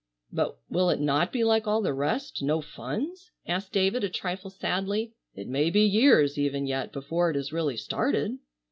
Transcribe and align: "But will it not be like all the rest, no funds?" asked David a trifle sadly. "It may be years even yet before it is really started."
"But 0.33 0.57
will 0.67 0.89
it 0.89 0.99
not 0.99 1.31
be 1.31 1.43
like 1.43 1.67
all 1.67 1.79
the 1.83 1.93
rest, 1.93 2.41
no 2.41 2.59
funds?" 2.59 3.29
asked 3.45 3.71
David 3.71 4.03
a 4.03 4.09
trifle 4.09 4.49
sadly. 4.49 5.13
"It 5.35 5.47
may 5.47 5.69
be 5.69 5.81
years 5.83 6.39
even 6.39 6.65
yet 6.65 6.91
before 6.91 7.29
it 7.29 7.35
is 7.37 7.53
really 7.53 7.77
started." 7.77 8.39